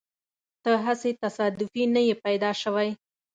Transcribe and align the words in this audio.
ته 0.63 0.71
هسې 0.85 1.11
تصادفي 1.23 1.83
نه 1.93 2.01
يې 2.07 2.15
پیدا 2.25 2.51
شوی. 2.61 2.89